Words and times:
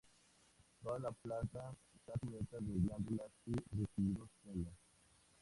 Toda 0.81 0.97
la 0.97 1.11
planta 1.11 1.75
está 1.95 2.13
cubierta 2.19 2.57
de 2.59 2.79
glándulas 2.79 3.29
y 3.45 3.51
rígidos 3.75 4.31
pelos. 4.43 4.73